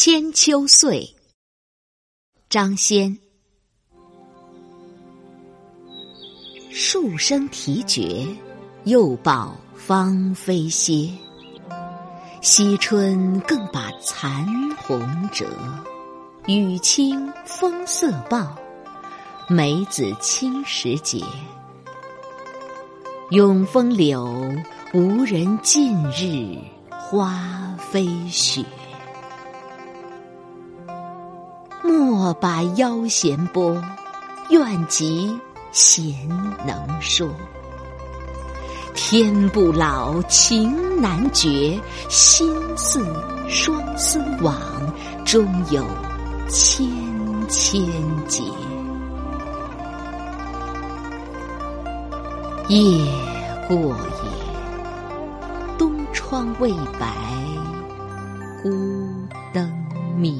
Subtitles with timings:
[0.00, 1.12] 千秋岁，
[2.48, 3.18] 张先。
[6.70, 8.24] 树声啼绝，
[8.84, 11.10] 又报芳菲歇。
[12.42, 15.44] 惜春更把残红折，
[16.46, 18.56] 雨清风色报，
[19.48, 21.24] 梅子青时节。
[23.32, 24.32] 永风柳，
[24.94, 26.56] 无人近日
[26.88, 28.64] 花飞雪。
[31.82, 33.82] 莫把腰弦拨，
[34.50, 35.38] 愿及
[35.72, 36.28] 弦
[36.66, 37.28] 能说。
[38.94, 41.78] 天不老，情难绝，
[42.08, 43.00] 心似
[43.48, 44.56] 双丝网，
[45.24, 45.84] 终有
[46.48, 46.88] 千
[47.48, 47.80] 千
[48.26, 48.42] 结。
[52.68, 52.98] 夜
[53.68, 57.06] 过也，东窗未白，
[58.62, 58.68] 孤
[59.54, 59.72] 灯
[60.16, 60.32] 灭。